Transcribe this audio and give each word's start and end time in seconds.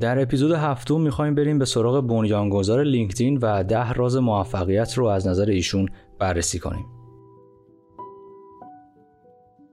در 0.00 0.22
اپیزود 0.22 0.52
هفتم 0.52 1.00
می‌خوایم 1.00 1.34
بریم 1.34 1.58
به 1.58 1.64
سراغ 1.64 2.06
بنیانگذار 2.06 2.82
لینکدین 2.82 3.38
و 3.42 3.64
ده 3.64 3.92
راز 3.92 4.16
موفقیت 4.16 4.98
رو 4.98 5.06
از 5.06 5.26
نظر 5.26 5.46
ایشون 5.46 5.88
بررسی 6.18 6.58
کنیم. 6.58 6.86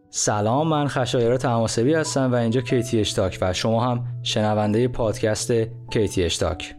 سلام 0.09 0.67
من 0.67 0.87
خشایار 0.87 1.37
تماسبی 1.37 1.93
هستم 1.93 2.31
و 2.31 2.35
اینجا 2.35 2.61
کیتی 2.61 2.99
اشتاک 2.99 3.37
و 3.41 3.53
شما 3.53 3.83
هم 3.83 4.03
شنونده 4.23 4.87
پادکست 4.87 5.51
کیتی 5.91 6.23
اشتاک. 6.23 6.75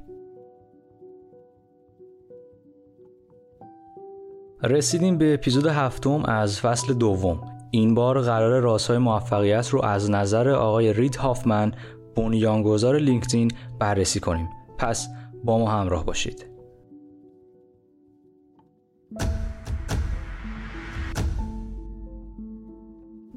رسیدیم 4.63 5.19
به 5.19 5.35
اپیزود 5.35 5.67
هفتم 5.67 6.23
از 6.25 6.61
فصل 6.61 6.95
دوم 6.95 7.41
این 7.71 7.95
بار 7.95 8.21
قرار 8.21 8.61
رازهای 8.61 8.99
موفقیت 8.99 9.69
رو 9.69 9.85
از 9.85 10.11
نظر 10.11 10.49
آقای 10.49 10.93
رید 10.93 11.17
هافمن 11.17 11.73
بنیانگذار 12.17 12.99
لینکدین 12.99 13.51
بررسی 13.79 14.21
کنیم. 14.21 14.49
پس 14.79 15.09
با 15.45 15.59
ما 15.59 15.71
همراه 15.71 16.05
باشید. 16.05 16.47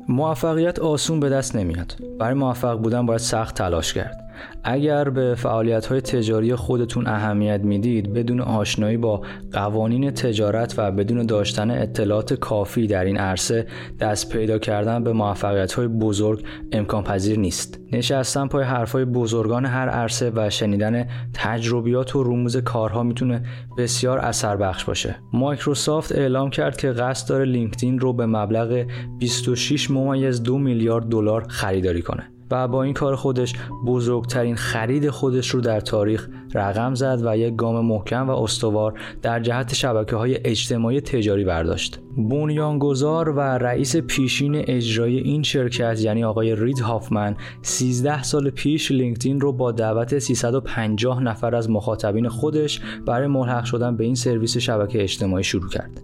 موفقیت 0.07 0.79
آسون 0.79 1.20
به 1.20 1.29
دست 1.29 1.55
نمیاد. 1.55 1.95
برای 2.20 2.34
موفق 2.34 2.77
بودن 2.81 3.05
باید 3.05 3.20
سخت 3.20 3.55
تلاش 3.55 3.93
کرد. 3.93 4.28
اگر 4.63 5.09
به 5.09 5.35
فعالیت 5.35 5.85
های 5.85 6.02
تجاری 6.02 6.55
خودتون 6.55 7.07
اهمیت 7.07 7.61
می‌دید 7.61 8.13
بدون 8.13 8.41
آشنایی 8.41 8.98
با 8.98 9.21
قوانین 9.53 10.12
تجارت 10.12 10.73
و 10.77 10.91
بدون 10.91 11.25
داشتن 11.25 11.71
اطلاعات 11.71 12.34
کافی 12.34 12.88
در 12.88 13.05
این 13.05 13.17
عرصه 13.17 13.67
دست 13.99 14.29
پیدا 14.29 14.59
کردن 14.59 15.03
به 15.03 15.13
موفقیت 15.13 15.73
های 15.73 15.88
بزرگ 15.88 16.43
امکان 16.71 17.03
پذیر 17.03 17.39
نیست. 17.39 17.79
نشستن 17.91 18.48
پای 18.48 18.63
حرف 18.63 18.91
های 18.91 19.05
بزرگان 19.05 19.65
هر 19.65 19.89
عرصه 19.89 20.31
و 20.35 20.49
شنیدن 20.49 21.07
تجربیات 21.34 22.15
و 22.15 22.23
رموز 22.23 22.57
کارها 22.57 23.03
می‌تونه 23.03 23.43
بسیار 23.77 24.20
اثر 24.20 24.57
بخش 24.57 24.85
باشه. 24.85 25.15
مایکروسافت 25.34 26.12
اعلام 26.12 26.49
کرد 26.49 26.77
که 26.77 26.90
قصد 26.90 27.29
داره 27.29 27.45
لینکدین 27.45 27.99
رو 27.99 28.13
به 28.13 28.26
مبلغ 28.26 28.85
26 29.20 29.91
ممیز 29.91 30.43
دو 30.43 30.57
میلیارد 30.57 31.10
دلار 31.10 31.45
خریداری 31.48 32.01
کنه. 32.01 32.38
و 32.51 32.67
با 32.67 32.83
این 32.83 32.93
کار 32.93 33.15
خودش 33.15 33.53
بزرگترین 33.85 34.55
خرید 34.55 35.09
خودش 35.09 35.49
رو 35.49 35.61
در 35.61 35.79
تاریخ 35.79 36.29
رقم 36.53 36.95
زد 36.95 37.21
و 37.23 37.37
یک 37.37 37.55
گام 37.55 37.85
محکم 37.85 38.27
و 38.29 38.31
استوار 38.31 38.99
در 39.21 39.39
جهت 39.39 39.73
شبکه 39.73 40.15
های 40.15 40.39
اجتماعی 40.45 41.01
تجاری 41.01 41.45
برداشت. 41.45 41.99
بنیانگذار 42.17 43.29
و 43.29 43.39
رئیس 43.39 43.95
پیشین 43.97 44.55
اجرایی 44.55 45.20
این 45.20 45.43
شرکت 45.43 46.01
یعنی 46.01 46.23
آقای 46.23 46.55
رید 46.55 46.79
هافمن 46.79 47.35
13 47.61 48.23
سال 48.23 48.49
پیش 48.49 48.91
لینکدین 48.91 49.39
رو 49.39 49.53
با 49.53 49.71
دعوت 49.71 50.20
350 50.20 51.23
نفر 51.23 51.55
از 51.55 51.70
مخاطبین 51.70 52.29
خودش 52.29 52.81
برای 53.05 53.27
ملحق 53.27 53.63
شدن 53.63 53.97
به 53.97 54.03
این 54.03 54.15
سرویس 54.15 54.57
شبکه 54.57 55.03
اجتماعی 55.03 55.43
شروع 55.43 55.70
کرد. 55.70 56.01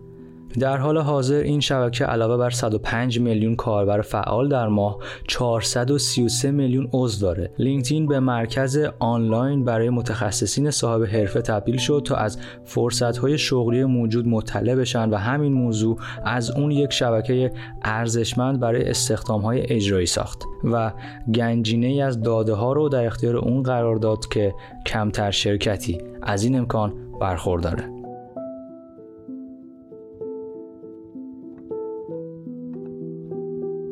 در 0.59 0.77
حال 0.77 0.97
حاضر 0.97 1.35
این 1.35 1.59
شبکه 1.59 2.05
علاوه 2.05 2.37
بر 2.37 2.49
105 2.49 3.19
میلیون 3.19 3.55
کاربر 3.55 4.01
فعال 4.01 4.49
در 4.49 4.67
ماه 4.67 4.97
433 5.27 6.51
میلیون 6.51 6.89
عضو 6.93 7.25
داره. 7.25 7.51
لینکدین 7.59 8.07
به 8.07 8.19
مرکز 8.19 8.79
آنلاین 8.99 9.65
برای 9.65 9.89
متخصصین 9.89 10.71
صاحب 10.71 11.03
حرفه 11.03 11.41
تبدیل 11.41 11.77
شد 11.77 12.01
تا 12.05 12.15
از 12.15 12.37
فرصت‌های 12.65 13.37
شغلی 13.37 13.85
موجود 13.85 14.27
مطلع 14.27 14.75
بشن 14.75 15.09
و 15.09 15.15
همین 15.15 15.53
موضوع 15.53 15.97
از 16.25 16.51
اون 16.51 16.71
یک 16.71 16.93
شبکه 16.93 17.51
ارزشمند 17.83 18.59
برای 18.59 18.89
استخدام‌های 18.89 19.73
اجرایی 19.73 20.05
ساخت 20.05 20.43
و 20.63 20.91
گنجینه 21.33 21.87
ای 21.87 22.01
از 22.01 22.21
داده 22.21 22.53
ها 22.53 22.73
رو 22.73 22.89
در 22.89 23.05
اختیار 23.05 23.35
اون 23.35 23.63
قرار 23.63 23.95
داد 23.95 24.27
که 24.27 24.55
کمتر 24.85 25.31
شرکتی 25.31 26.01
از 26.21 26.43
این 26.43 26.57
امکان 26.57 26.93
برخورداره. 27.21 28.04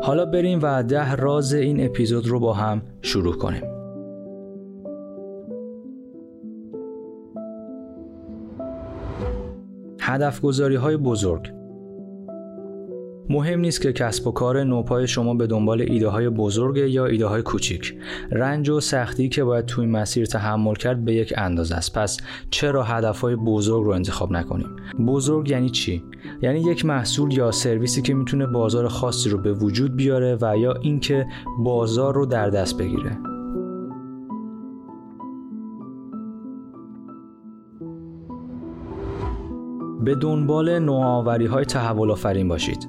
حالا 0.04 0.26
بریم 0.26 0.60
و 0.62 0.84
ده 0.84 1.16
راز 1.16 1.54
این 1.54 1.86
اپیزود 1.86 2.28
رو 2.28 2.40
با 2.40 2.54
هم 2.54 2.82
شروع 3.02 3.38
کنیم. 3.38 3.64
هدف 10.00 10.42
گذاری 10.42 10.76
های 10.76 10.98
بزرگ. 10.98 11.63
مهم 13.30 13.60
نیست 13.60 13.82
که 13.82 13.94
کسب 13.94 14.28
و 14.28 14.32
کار 14.32 14.64
نوپای 14.64 15.08
شما 15.08 15.34
به 15.34 15.48
دنبال 15.48 15.82
ایده 15.82 16.08
های 16.08 16.30
بزرگ 16.30 16.78
یا 16.78 17.06
ایده 17.06 17.26
های 17.26 17.42
کوچیک. 17.42 17.96
رنج 18.32 18.70
و 18.70 18.80
سختی 18.80 19.30
که 19.30 19.44
باید 19.44 19.66
توی 19.66 19.86
مسیر 19.86 20.26
تحمل 20.26 20.74
کرد 20.74 21.06
به 21.06 21.14
یک 21.14 21.34
اندازه 21.38 21.76
است. 21.76 21.98
پس 21.98 22.18
چرا 22.50 22.84
هدف 22.84 23.22
های 23.22 23.36
بزرگ 23.36 23.84
رو 23.84 23.92
انتخاب 23.92 24.32
نکنیم؟ 24.32 24.70
بزرگ 25.08 25.50
یعنی 25.50 25.70
چی؟ 25.70 26.04
یعنی 26.42 26.62
یک 26.62 26.86
محصول 26.86 27.34
یا 27.34 27.52
سرویسی 27.52 28.02
که 28.02 28.14
می‌تونه 28.14 28.46
بازار 28.46 28.88
خاصی 28.88 29.30
رو 29.30 29.38
به 29.38 29.54
وجود 29.54 29.96
بیاره 29.96 30.38
و 30.42 30.58
یا 30.58 30.74
اینکه 30.74 31.26
بازار 31.60 32.16
رو 32.16 32.26
در 32.26 32.50
دست 32.50 32.78
بگیره. 32.78 33.33
به 40.04 40.16
دنبال 40.16 40.80
نوآوری 40.80 41.46
های 41.46 41.66
تحول 41.66 42.12
آفرین 42.12 42.48
باشید. 42.48 42.88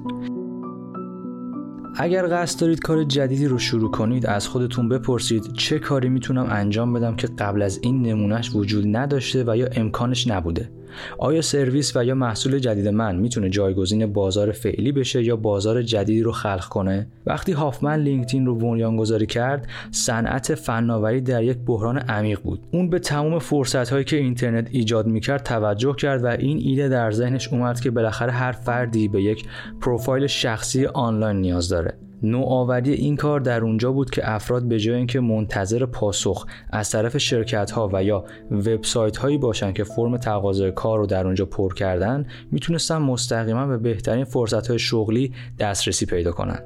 اگر 1.97 2.27
قصد 2.31 2.61
دارید 2.61 2.79
کار 2.79 3.03
جدیدی 3.03 3.47
رو 3.47 3.59
شروع 3.59 3.91
کنید 3.91 4.25
از 4.25 4.47
خودتون 4.47 4.89
بپرسید 4.89 5.53
چه 5.53 5.79
کاری 5.79 6.09
می‌تونم 6.09 6.47
انجام 6.49 6.93
بدم 6.93 7.15
که 7.15 7.27
قبل 7.27 7.61
از 7.61 7.79
این 7.83 8.01
نمونهش 8.01 8.55
وجود 8.55 8.97
نداشته 8.97 9.43
و 9.47 9.57
یا 9.57 9.67
امکانش 9.71 10.27
نبوده. 10.27 10.69
آیا 11.17 11.41
سرویس 11.41 11.95
و 11.95 12.05
یا 12.05 12.15
محصول 12.15 12.59
جدید 12.59 12.87
من 12.87 13.15
می‌تونه 13.15 13.49
جایگزین 13.49 14.13
بازار 14.13 14.51
فعلی 14.51 14.91
بشه 14.91 15.23
یا 15.23 15.35
بازار 15.35 15.81
جدیدی 15.81 16.21
رو 16.21 16.31
خلق 16.31 16.65
کنه؟ 16.65 17.07
وقتی 17.25 17.51
هافمن 17.51 17.99
لینکدین 17.99 18.45
رو 18.45 18.55
بنیان 18.55 18.97
گذاری 18.97 19.25
کرد 19.25 19.67
صنعت 19.91 20.55
فناوری 20.55 21.21
در 21.21 21.43
یک 21.43 21.57
بحران 21.65 21.97
عمیق 21.97 22.39
بود. 22.41 22.59
اون 22.71 22.89
به 22.89 22.99
تمام 22.99 23.39
فرصت 23.39 23.89
هایی 23.89 24.03
که 24.03 24.17
اینترنت 24.17 24.67
ایجاد 24.71 25.07
می‌کرد 25.07 25.43
توجه 25.43 25.95
کرد 25.95 26.23
و 26.23 26.27
این 26.27 26.57
ایده 26.57 26.89
در 26.89 27.11
ذهنش 27.11 27.47
اومد 27.47 27.79
که 27.79 27.91
بالاخره 27.91 28.31
هر 28.31 28.51
فردی 28.51 29.07
به 29.07 29.23
یک 29.23 29.45
پروفایل 29.81 30.27
شخصی 30.27 30.85
آنلاین 30.85 31.37
نیاز 31.37 31.69
داره. 31.69 31.93
نوآوری 32.25 32.93
این 32.93 33.15
کار 33.15 33.39
در 33.39 33.63
اونجا 33.63 33.91
بود 33.91 34.09
که 34.09 34.33
افراد 34.33 34.63
به 34.63 34.79
جای 34.79 34.95
اینکه 34.95 35.19
منتظر 35.19 35.85
پاسخ 35.85 36.45
از 36.69 36.89
طرف 36.89 37.17
شرکت 37.17 37.71
ها 37.71 37.89
و 37.93 38.03
یا 38.03 38.25
وبسایت 38.51 39.17
هایی 39.17 39.37
باشن 39.37 39.73
که 39.73 39.83
فرم 39.83 40.17
تقاضای 40.17 40.71
کار 40.71 40.99
رو 40.99 41.05
در 41.05 41.25
اونجا 41.25 41.45
پر 41.45 41.73
کردن 41.73 42.25
می‌تونستن 42.51 42.97
مستقیما 42.97 43.67
به 43.67 43.77
بهترین 43.77 44.23
فرصت 44.23 44.67
های 44.67 44.79
شغلی 44.79 45.33
دسترسی 45.59 46.05
پیدا 46.05 46.31
کنن. 46.31 46.59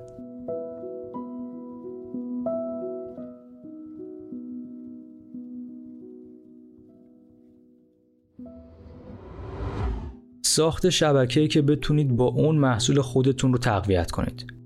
ساخت 10.46 10.90
شبکه‌ای 10.90 11.48
که 11.48 11.62
بتونید 11.62 12.16
با 12.16 12.26
اون 12.26 12.56
محصول 12.56 13.02
خودتون 13.02 13.54
رو 13.54 13.60
تقویت 13.60 14.12
کنید. 14.12 14.59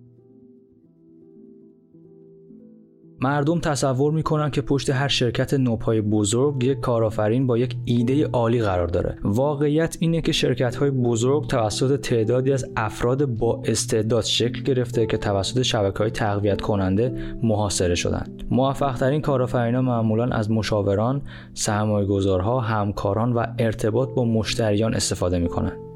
مردم 3.24 3.60
تصور 3.60 4.12
می‌کنن 4.12 4.52
که 4.52 4.62
پشت 4.62 4.90
هر 4.90 5.08
شرکت 5.08 5.54
نوپای 5.54 6.02
بزرگ 6.02 6.64
یک 6.64 6.80
کارآفرین 6.80 7.48
با 7.48 7.58
یک 7.58 7.76
ایده 7.86 8.28
عالی 8.28 8.62
قرار 8.62 8.88
داره. 8.88 9.18
واقعیت 9.24 9.98
اینه 10.00 10.22
که 10.22 10.32
شرکت 10.32 10.76
های 10.76 10.92
بزرگ 10.92 11.48
توسط 11.48 12.02
تعدادی 12.02 12.54
از 12.54 12.66
افراد 12.76 13.26
با 13.26 13.62
استعداد 13.66 14.24
شکل 14.24 14.64
گرفته 14.64 15.06
که 15.06 15.18
توسط 15.18 15.62
شبکه 15.62 16.00
های 16.00 16.12
تقویت 16.12 16.62
کننده 16.62 17.36
محاصره 17.44 17.96
شدند 17.96 18.44
موفق 18.52 18.98
ترین 18.98 19.22
کارآفرینان 19.22 19.86
معمولا 19.86 20.26
از 20.26 20.52
مشاوران 20.52 21.22
سرمایه 21.54 22.08
گذارها 22.08 22.60
همکاران 22.60 23.34
و 23.34 23.46
ارتباط 23.60 24.10
با 24.10 24.26
مشتریان 24.26 24.94
استفاده 24.94 25.40
می‌کنند 25.40 25.93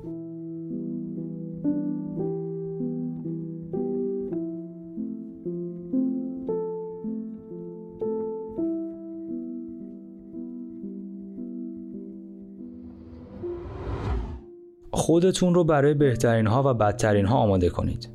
خودتون 14.97 15.53
رو 15.53 15.63
برای 15.63 15.93
بهترین 15.93 16.47
ها 16.47 16.63
و 16.65 16.73
بدترین 16.73 17.25
ها 17.25 17.37
آماده 17.37 17.69
کنید. 17.69 18.09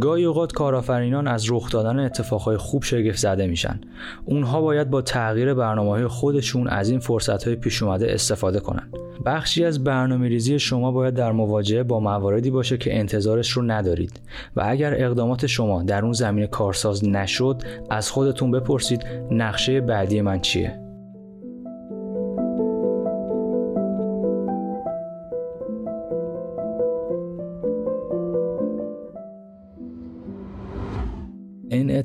گاهی 0.00 0.24
اوقات 0.24 0.52
کارآفرینان 0.52 1.28
از 1.28 1.50
رخ 1.50 1.70
دادن 1.70 1.98
اتفاقهای 1.98 2.56
خوب 2.56 2.82
شگفت 2.82 3.18
زده 3.18 3.46
میشن. 3.46 3.80
اونها 4.24 4.60
باید 4.60 4.90
با 4.90 5.02
تغییر 5.02 5.54
برنامه 5.54 5.90
های 5.90 6.06
خودشون 6.06 6.68
از 6.68 6.90
این 6.90 6.98
فرصت 6.98 7.44
های 7.44 7.56
پیش 7.56 7.82
اومده 7.82 8.12
استفاده 8.12 8.60
کنند. 8.60 8.96
بخشی 9.26 9.64
از 9.64 9.84
برنامه 9.84 10.28
ریزی 10.28 10.58
شما 10.58 10.92
باید 10.92 11.14
در 11.14 11.32
مواجهه 11.32 11.82
با 11.82 12.00
مواردی 12.00 12.50
باشه 12.50 12.78
که 12.78 12.98
انتظارش 12.98 13.50
رو 13.50 13.62
ندارید 13.62 14.20
و 14.56 14.62
اگر 14.66 14.94
اقدامات 14.94 15.46
شما 15.46 15.82
در 15.82 16.02
اون 16.02 16.12
زمینه 16.12 16.46
کارساز 16.46 17.08
نشد 17.08 17.62
از 17.90 18.10
خودتون 18.10 18.50
بپرسید 18.50 19.06
نقشه 19.30 19.80
بعدی 19.80 20.20
من 20.20 20.40
چیه 20.40 20.85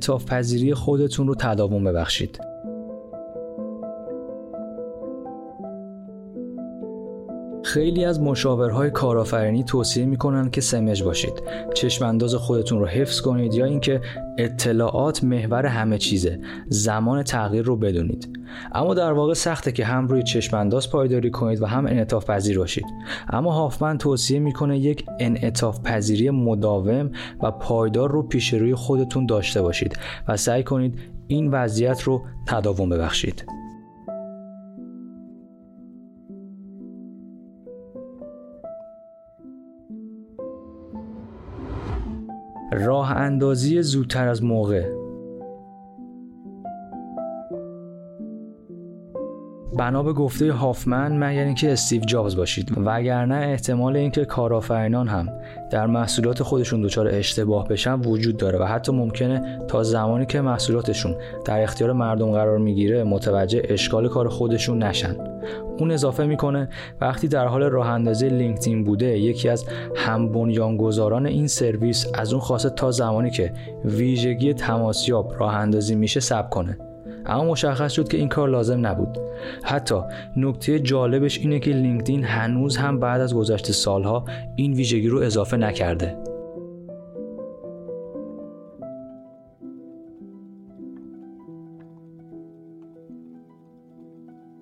انعطاف 0.02 0.26
پذیری 0.26 0.74
خودتون 0.74 1.28
رو 1.28 1.36
تداوم 1.36 1.84
ببخشید. 1.84 2.51
خیلی 7.74 8.06
از 8.06 8.22
مشاورهای 8.22 8.90
کارآفرینی 8.90 9.64
توصیه 9.64 10.06
می‌کنن 10.06 10.50
که 10.50 10.62
سمج 10.62 11.04
باشید. 11.04 11.44
چشم 11.74 12.06
انداز 12.06 12.36
خودتون 12.36 12.80
رو 12.80 12.86
حفظ 12.86 13.22
کنید 13.22 13.54
یا 13.54 13.66
اینکه 13.66 14.02
اطلاعات 14.38 15.24
محور 15.24 15.66
همه 15.66 15.98
چیزه. 15.98 16.40
زمان 16.68 17.24
تغییر 17.24 17.64
رو 17.64 17.76
بدونید. 17.76 18.40
اما 18.72 18.94
در 18.94 19.12
واقع 19.12 19.34
سخته 19.34 19.72
که 19.72 19.86
هم 19.86 20.08
روی 20.08 20.24
چشم 20.24 20.58
انداز 20.58 20.90
پایداری 20.90 21.32
کنید 21.32 21.62
و 21.62 21.66
هم 21.66 21.86
انعطاف 21.86 22.30
پذیر 22.30 22.60
باشید. 22.60 22.86
اما 23.30 23.54
هافمن 23.54 23.98
توصیه 23.98 24.40
می‌کنه 24.40 24.80
یک 24.80 25.06
انعطاف 25.20 25.82
پذیری 25.82 26.30
مداوم 26.30 27.12
و 27.44 27.52
پایدار 27.52 28.12
رو 28.12 28.24
پیش 28.24 28.54
روی 28.54 28.76
خودتون 28.76 29.26
داشته 29.26 29.62
باشید 29.62 29.98
و 30.28 30.38
سعی 30.38 30.64
کنید 30.64 31.00
این 31.28 31.52
وضعیت 31.52 32.02
رو 32.02 32.22
تداوم 32.48 32.90
ببخشید. 32.90 33.61
راه 42.72 43.12
اندازی 43.12 43.82
زودتر 43.82 44.28
از 44.28 44.44
موقع. 44.44 45.01
بنا 49.82 50.04
به 50.04 50.14
گفته 50.14 50.52
هافمن 50.52 51.18
مگر 51.18 51.44
اینکه 51.44 51.72
استیو 51.72 52.02
جابز 52.02 52.36
باشید. 52.36 52.72
وگرنه 52.86 53.36
احتمال 53.36 53.96
اینکه 53.96 54.26
کارآفرینان 54.26 55.08
هم 55.08 55.30
در 55.72 55.88
محصولات 55.88 56.44
خودشون 56.44 56.82
دچار 56.82 57.08
اشتباه 57.08 57.68
بشن 57.68 58.00
وجود 58.00 58.38
داره 58.38 58.60
و 58.60 58.64
حتی 58.64 58.92
ممکنه 58.92 59.60
تا 59.68 59.84
زمانی 59.84 60.26
که 60.26 60.42
محصولاتشون 60.42 61.16
در 61.46 61.64
اختیار 61.64 61.94
مردم 61.94 62.32
قرار 62.32 62.58
می‌گیره 62.58 63.04
متوجه 63.04 63.62
اشکال 63.70 64.08
کار 64.08 64.30
خودشون 64.30 64.84
نشن. 64.84 65.16
اون 65.78 65.92
اضافه 65.92 66.26
می‌کنه 66.26 66.70
وقتی 67.02 67.28
در 67.28 67.48
حال 67.48 67.64
راه 67.64 67.88
اندازی 67.88 68.30
لینکدین 68.30 68.84
بوده 68.84 69.20
یکی 69.20 69.50
از 69.50 69.66
هم 69.96 70.32
بنیانگذاران 70.32 71.26
این 71.26 71.48
سرویس 71.48 72.08
از 72.14 72.34
اون 72.34 72.42
خواسته 72.42 72.70
تا 72.70 72.92
زمانی 72.92 73.32
که 73.32 73.54
ویژگی 73.86 74.54
تماسیاب 74.54 75.34
راه 75.40 75.56
اندازی 75.56 75.96
میشه 75.96 76.20
سب 76.20 76.50
کنه. 76.50 76.78
اما 77.26 77.44
مشخص 77.44 77.92
شد 77.92 78.08
که 78.08 78.18
این 78.18 78.30
کار 78.30 78.50
لازم 78.50 78.88
نبود. 78.88 79.18
حتی 79.64 79.96
نکته 80.38 80.80
جالبش 80.80 81.40
اینه 81.40 81.60
که 81.60 81.72
لینکدین 81.72 82.24
هنوز 82.24 82.78
هم 82.78 83.00
بعد 83.00 83.22
از 83.22 83.36
گذشت 83.36 83.72
سالها 83.72 84.26
این 84.56 84.74
ویژگی 84.74 85.08
رو 85.08 85.20
اضافه 85.20 85.58
نکرده. 85.58 86.18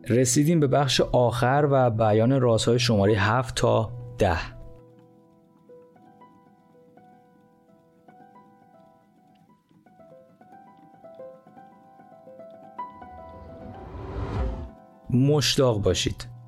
رسیدیم 0.09 0.59
به 0.59 0.67
بخش 0.67 1.01
آخر 1.01 1.67
و 1.71 1.89
بیان 1.89 2.41
رازهای 2.41 2.79
شماره 2.79 3.13
7 3.13 3.55
تا 3.55 3.91
10 4.17 4.58
مشتاق 15.09 15.81
باشید. 15.81 16.38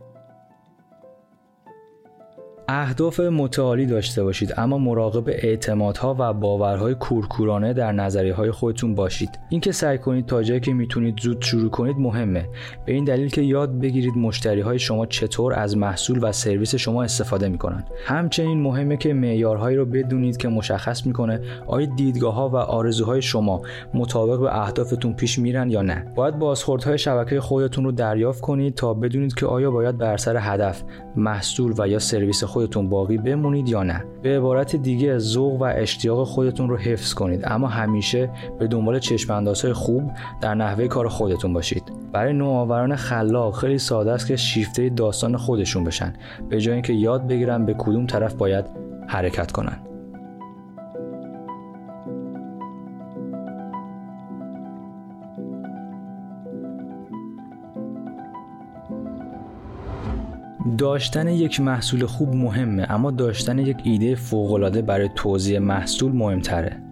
اهداف 2.73 3.19
متعالی 3.19 3.85
داشته 3.85 4.23
باشید 4.23 4.53
اما 4.57 4.77
مراقب 4.77 5.23
اعتمادها 5.27 6.15
و 6.19 6.33
باورهای 6.33 6.95
کورکورانه 6.95 7.73
در 7.73 7.91
نظریه 7.91 8.33
های 8.33 8.51
خودتون 8.51 8.95
باشید. 8.95 9.39
اینکه 9.49 9.71
سعی 9.71 9.97
کنید 9.97 10.25
تا 10.25 10.43
جایی 10.43 10.59
که 10.59 10.73
می‌تونید 10.73 11.19
زود 11.19 11.41
شروع 11.41 11.69
کنید 11.69 11.95
مهمه. 11.99 12.45
به 12.85 12.93
این 12.93 13.03
دلیل 13.03 13.29
که 13.29 13.41
یاد 13.41 13.79
بگیرید 13.79 14.17
مشتری 14.17 14.61
های 14.61 14.79
شما 14.79 15.05
چطور 15.05 15.53
از 15.53 15.77
محصول 15.77 16.19
و 16.21 16.31
سرویس 16.31 16.75
شما 16.75 17.03
استفاده 17.03 17.49
می‌کنن. 17.49 17.83
همچنین 18.05 18.61
مهمه 18.61 18.97
که 18.97 19.13
معیارهایی 19.13 19.77
رو 19.77 19.85
بدونید 19.85 20.37
که 20.37 20.47
مشخص 20.47 21.05
می‌کنه 21.05 21.39
آیا 21.67 21.85
دیدگاه 21.85 22.33
ها 22.33 22.49
و 22.49 22.55
آرزوهای 22.55 23.21
شما 23.21 23.61
مطابق 23.93 24.39
به 24.39 24.61
اهدافتون 24.61 25.13
پیش 25.13 25.39
میرن 25.39 25.69
یا 25.69 25.81
نه. 25.81 26.05
باید 26.15 26.39
بازخوردهای 26.39 26.97
شبکه 26.97 27.41
خودتون 27.41 27.83
رو 27.83 27.91
دریافت 27.91 28.41
کنید 28.41 28.75
تا 28.75 28.93
بدونید 28.93 29.33
که 29.33 29.45
آیا 29.45 29.71
باید 29.71 29.97
بر 29.97 30.17
سر 30.17 30.37
هدف 30.37 30.83
محصول 31.15 31.73
و 31.77 31.87
یا 31.87 31.99
سرویس 31.99 32.43
خود 32.43 32.61
خودتون 32.61 32.89
باقی 32.89 33.17
بمونید 33.17 33.69
یا 33.69 33.83
نه. 33.83 34.03
به 34.21 34.37
عبارت 34.37 34.75
دیگه 34.75 35.17
ذوق 35.17 35.61
و 35.61 35.63
اشتیاق 35.63 36.27
خودتون 36.27 36.69
رو 36.69 36.77
حفظ 36.77 37.13
کنید. 37.13 37.41
اما 37.43 37.67
همیشه 37.67 38.29
به 38.59 38.67
دنبال 38.67 38.99
چشماندازهای 38.99 39.73
خوب 39.73 40.11
در 40.41 40.55
نحوه 40.55 40.87
کار 40.87 41.07
خودتون 41.07 41.53
باشید. 41.53 41.83
برای 42.11 42.33
نوآوران 42.33 42.95
خلاق 42.95 43.55
خیلی 43.55 43.77
ساده 43.77 44.11
است 44.11 44.27
که 44.27 44.35
شیفته 44.35 44.89
داستان 44.89 45.37
خودشون 45.37 45.83
بشن. 45.83 46.13
به 46.49 46.61
جای 46.61 46.73
اینکه 46.73 46.93
یاد 46.93 47.27
بگیرن 47.27 47.65
به 47.65 47.73
کدوم 47.73 48.05
طرف 48.05 48.33
باید 48.33 48.65
حرکت 49.07 49.51
کنن. 49.51 49.90
داشتن 60.81 61.27
یک 61.27 61.61
محصول 61.61 62.05
خوب 62.05 62.35
مهمه 62.35 62.91
اما 62.91 63.11
داشتن 63.11 63.59
یک 63.59 63.77
ایده 63.83 64.15
فوقالعاده 64.15 64.81
برای 64.81 65.09
توضیح 65.15 65.59
محصول 65.59 66.11
مهمتره. 66.11 66.83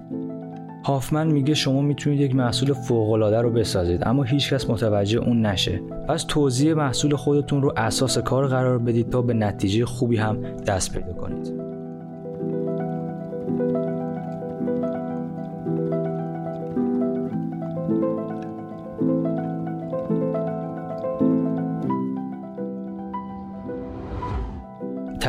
هافمن 0.85 1.27
میگه 1.27 1.53
شما 1.53 1.81
می‌تونید 1.81 2.19
یک 2.19 2.35
محصول 2.35 2.73
فوقالعاده 2.73 3.41
رو 3.41 3.51
بسازید 3.51 4.07
اما 4.07 4.23
هیچکس 4.23 4.69
متوجه 4.69 5.19
اون 5.19 5.45
نشه. 5.45 5.81
پس 6.07 6.25
توضیح 6.27 6.73
محصول 6.73 7.15
خودتون 7.15 7.61
رو 7.61 7.73
اساس 7.77 8.17
کار 8.17 8.47
قرار 8.47 8.79
بدید 8.79 9.09
تا 9.09 9.21
به 9.21 9.33
نتیجه 9.33 9.85
خوبی 9.85 10.17
هم 10.17 10.41
دست 10.41 10.93
پیدا 10.93 11.13
کنید. 11.13 11.58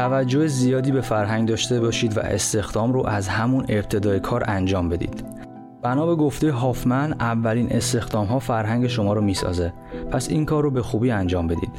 توجه 0.01 0.47
زیادی 0.47 0.93
به 0.93 1.01
فرهنگ 1.01 1.49
داشته 1.49 1.81
باشید 1.81 2.17
و 2.17 2.21
استخدام 2.21 2.93
رو 2.93 3.07
از 3.07 3.29
همون 3.29 3.65
ابتدای 3.69 4.21
کار 4.21 4.45
انجام 4.47 4.89
بدید. 4.89 5.25
بنا 5.83 6.07
به 6.07 6.15
گفته 6.15 6.53
هافمن 6.53 7.13
اولین 7.13 7.73
استخدام 7.73 8.27
ها 8.27 8.39
فرهنگ 8.39 8.87
شما 8.87 9.13
رو 9.13 9.21
می‌سازه. 9.21 9.73
پس 10.11 10.29
این 10.29 10.47
کار 10.47 10.63
رو 10.63 10.71
به 10.71 10.83
خوبی 10.83 11.11
انجام 11.11 11.47
بدید. 11.47 11.71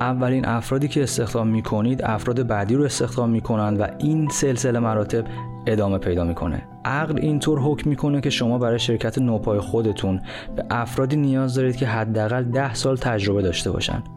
اولین 0.00 0.46
افرادی 0.46 0.88
که 0.88 1.02
استخدام 1.02 1.48
می 1.48 1.62
کنید 1.62 2.02
افراد 2.02 2.46
بعدی 2.46 2.74
رو 2.74 2.84
استخدام 2.84 3.30
می 3.30 3.40
کنند 3.40 3.80
و 3.80 3.86
این 3.98 4.28
سلسله 4.28 4.78
مراتب 4.78 5.24
ادامه 5.66 5.98
پیدا 5.98 6.24
می‌کنه. 6.24 6.62
عقل 6.84 7.18
اینطور 7.18 7.58
حکم 7.58 7.90
می‌کنه 7.90 8.20
که 8.20 8.30
شما 8.30 8.58
برای 8.58 8.78
شرکت 8.78 9.18
نوپای 9.18 9.60
خودتون 9.60 10.20
به 10.56 10.64
افرادی 10.70 11.16
نیاز 11.16 11.54
دارید 11.54 11.76
که 11.76 11.86
حداقل 11.86 12.44
ده 12.44 12.74
سال 12.74 12.96
تجربه 12.96 13.42
داشته 13.42 13.70
باشند 13.70 14.13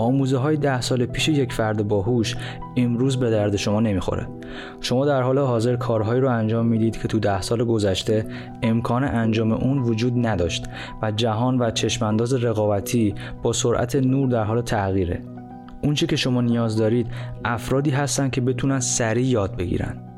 آموزه 0.00 0.36
های 0.36 0.56
ده 0.56 0.80
سال 0.80 1.06
پیش 1.06 1.28
یک 1.28 1.52
فرد 1.52 1.88
باهوش 1.88 2.36
امروز 2.76 3.16
به 3.16 3.30
درد 3.30 3.56
شما 3.56 3.80
نمی‌خوره. 3.80 4.28
شما 4.80 5.06
در 5.06 5.22
حال 5.22 5.38
حاضر 5.38 5.76
کارهایی 5.76 6.20
رو 6.20 6.30
انجام 6.30 6.66
می‌دید 6.66 6.96
که 6.96 7.08
تو 7.08 7.18
ده 7.18 7.40
سال 7.40 7.64
گذشته 7.64 8.26
امکان 8.62 9.04
انجام 9.04 9.52
اون 9.52 9.78
وجود 9.78 10.26
نداشت 10.26 10.66
و 11.02 11.10
جهان 11.10 11.58
و 11.58 11.70
چشمانداز 11.70 12.34
رقابتی 12.34 13.14
با 13.42 13.52
سرعت 13.52 13.96
نور 13.96 14.28
در 14.28 14.44
حال 14.44 14.62
تغییره. 14.62 15.22
اونچه 15.82 16.06
که 16.06 16.16
شما 16.16 16.40
نیاز 16.40 16.76
دارید 16.76 17.06
افرادی 17.44 17.90
هستن 17.90 18.30
که 18.30 18.40
بتونن 18.40 18.80
سریع 18.80 19.26
یاد 19.26 19.56
بگیرن. 19.56 20.09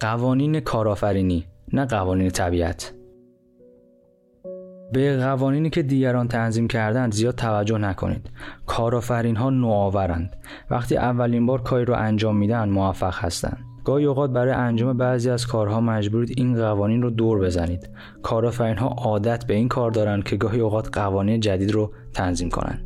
قوانین 0.00 0.60
کارآفرینی 0.60 1.46
نه 1.72 1.84
قوانین 1.84 2.30
طبیعت. 2.30 2.92
به 4.92 5.16
قوانینی 5.16 5.70
که 5.70 5.82
دیگران 5.82 6.28
تنظیم 6.28 6.68
کردند 6.68 7.12
زیاد 7.12 7.34
توجه 7.34 7.78
نکنید. 7.78 8.30
کارآفرین 8.66 9.36
ها 9.36 9.50
نوآورند. 9.50 10.36
وقتی 10.70 10.96
اولین 10.96 11.46
بار 11.46 11.62
کاری 11.62 11.84
رو 11.84 11.94
انجام 11.94 12.36
میدن 12.36 12.68
موفق 12.68 13.14
هستند. 13.18 13.58
گاهی 13.84 14.04
اوقات 14.04 14.30
برای 14.30 14.52
انجام 14.52 14.96
بعضی 14.96 15.30
از 15.30 15.46
کارها 15.46 15.80
مجبورید 15.80 16.34
این 16.36 16.54
قوانین 16.54 17.02
رو 17.02 17.10
دور 17.10 17.38
بزنید. 17.38 17.90
کارآفرین 18.22 18.76
ها 18.76 18.88
عادت 18.88 19.46
به 19.46 19.54
این 19.54 19.68
کار 19.68 19.90
دارند 19.90 20.24
که 20.24 20.36
گاهی 20.36 20.60
اوقات 20.60 20.98
قوانین 20.98 21.40
جدید 21.40 21.70
رو 21.70 21.92
تنظیم 22.14 22.48
کنند. 22.48 22.85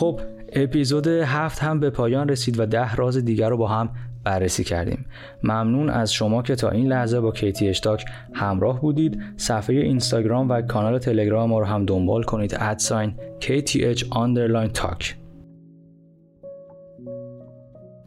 خب 0.00 0.20
اپیزود 0.52 1.06
هفت 1.06 1.58
هم 1.58 1.80
به 1.80 1.90
پایان 1.90 2.28
رسید 2.28 2.60
و 2.60 2.66
ده 2.66 2.94
راز 2.94 3.16
دیگر 3.16 3.48
رو 3.48 3.56
با 3.56 3.68
هم 3.68 3.90
بررسی 4.24 4.64
کردیم. 4.64 5.06
ممنون 5.42 5.90
از 5.90 6.12
شما 6.12 6.42
که 6.42 6.54
تا 6.54 6.68
این 6.68 6.86
لحظه 6.86 7.20
با 7.20 7.32
KTH 7.32 7.62
Talk 7.62 8.04
همراه 8.32 8.80
بودید. 8.80 9.22
صفحه 9.36 9.76
اینستاگرام 9.76 10.48
و 10.48 10.62
کانال 10.62 10.98
تلگرام 10.98 11.50
ما 11.50 11.58
رو 11.58 11.64
هم 11.64 11.86
دنبال 11.86 12.22
کنید. 12.22 12.56
at 12.58 12.77
sign 12.77 13.14
KTH 13.40 14.00
underline 14.00 14.80
talk. 14.80 15.04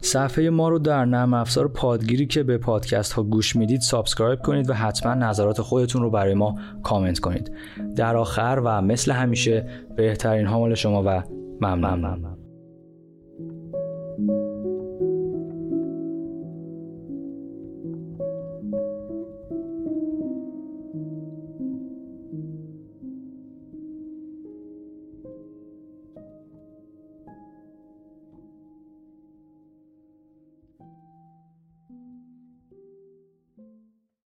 صفحه 0.00 0.50
ما 0.50 0.68
رو 0.68 0.78
در 0.78 1.04
نرم 1.04 1.34
افزار 1.34 1.68
پادگیری 1.68 2.26
که 2.26 2.42
به 2.42 2.58
پادکست 2.58 3.12
ها 3.12 3.22
گوش 3.22 3.56
می‌دید 3.56 3.80
subscribe 3.80 4.38
کنید 4.38 4.70
و 4.70 4.74
حتما 4.74 5.14
نظرات 5.14 5.60
خودتون 5.60 6.02
رو 6.02 6.10
برای 6.10 6.34
ما 6.34 6.58
کامنت 6.82 7.18
کنید. 7.18 7.52
در 7.96 8.16
آخر 8.16 8.62
و 8.64 8.82
مثل 8.82 9.12
همیشه 9.12 9.66
بهترین 9.96 10.46
ها 10.46 10.58
مال 10.58 10.74
شما 10.74 11.02
و 11.06 11.22
ممنون, 11.60 11.98
ممنون. 12.00 12.43